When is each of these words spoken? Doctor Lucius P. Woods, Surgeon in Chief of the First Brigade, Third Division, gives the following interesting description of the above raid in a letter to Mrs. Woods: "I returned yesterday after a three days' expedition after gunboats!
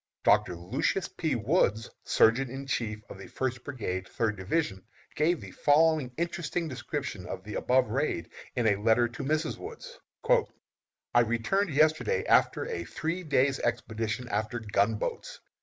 Doctor 0.23 0.55
Lucius 0.55 1.07
P. 1.09 1.35
Woods, 1.35 1.87
Surgeon 2.05 2.49
in 2.49 2.65
Chief 2.65 3.03
of 3.07 3.19
the 3.19 3.27
First 3.27 3.63
Brigade, 3.63 4.07
Third 4.07 4.35
Division, 4.35 4.83
gives 5.15 5.43
the 5.43 5.51
following 5.51 6.11
interesting 6.17 6.67
description 6.67 7.27
of 7.27 7.43
the 7.43 7.53
above 7.53 7.91
raid 7.91 8.31
in 8.55 8.65
a 8.65 8.77
letter 8.81 9.07
to 9.09 9.23
Mrs. 9.23 9.59
Woods: 9.59 9.99
"I 11.13 11.19
returned 11.19 11.69
yesterday 11.69 12.25
after 12.25 12.65
a 12.67 12.83
three 12.83 13.21
days' 13.21 13.59
expedition 13.59 14.27
after 14.29 14.57
gunboats! 14.59 15.39